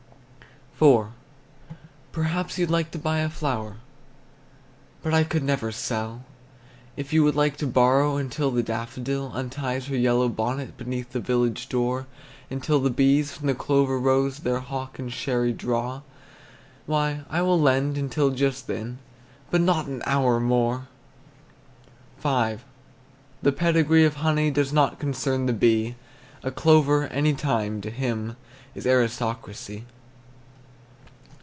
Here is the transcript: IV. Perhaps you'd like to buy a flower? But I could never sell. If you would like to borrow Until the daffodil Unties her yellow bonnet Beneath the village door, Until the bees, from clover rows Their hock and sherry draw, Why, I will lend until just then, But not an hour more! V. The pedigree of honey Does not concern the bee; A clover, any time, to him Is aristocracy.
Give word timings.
IV. 0.83 1.09
Perhaps 2.11 2.57
you'd 2.57 2.71
like 2.71 2.89
to 2.89 2.97
buy 2.97 3.19
a 3.19 3.29
flower? 3.29 3.77
But 5.03 5.13
I 5.13 5.23
could 5.23 5.43
never 5.43 5.71
sell. 5.71 6.23
If 6.97 7.13
you 7.13 7.23
would 7.23 7.35
like 7.35 7.55
to 7.57 7.67
borrow 7.67 8.15
Until 8.17 8.49
the 8.49 8.63
daffodil 8.63 9.31
Unties 9.35 9.85
her 9.89 9.95
yellow 9.95 10.27
bonnet 10.27 10.77
Beneath 10.77 11.11
the 11.11 11.19
village 11.19 11.69
door, 11.69 12.07
Until 12.49 12.79
the 12.79 12.89
bees, 12.89 13.31
from 13.33 13.53
clover 13.53 13.99
rows 13.99 14.39
Their 14.39 14.59
hock 14.59 14.97
and 14.97 15.13
sherry 15.13 15.53
draw, 15.53 16.01
Why, 16.87 17.25
I 17.29 17.43
will 17.43 17.61
lend 17.61 17.95
until 17.95 18.31
just 18.31 18.65
then, 18.65 18.97
But 19.51 19.61
not 19.61 19.85
an 19.85 20.01
hour 20.07 20.39
more! 20.39 20.87
V. 22.23 22.55
The 23.43 23.51
pedigree 23.51 24.03
of 24.05 24.15
honey 24.15 24.49
Does 24.49 24.73
not 24.73 24.97
concern 24.97 25.45
the 25.45 25.53
bee; 25.53 25.95
A 26.41 26.49
clover, 26.49 27.05
any 27.09 27.35
time, 27.35 27.81
to 27.81 27.91
him 27.91 28.35
Is 28.73 28.87
aristocracy. 28.87 29.85